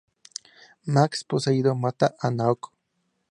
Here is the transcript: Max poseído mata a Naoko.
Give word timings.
Max 0.93 1.11
poseído 1.31 1.71
mata 1.75 2.15
a 2.25 2.31
Naoko. 2.31 2.71